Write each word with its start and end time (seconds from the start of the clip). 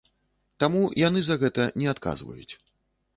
Таму 0.61 0.79
яны 1.07 1.21
за 1.27 1.37
гэта 1.43 1.67
не 1.83 1.87
адказваюць. 1.93 2.53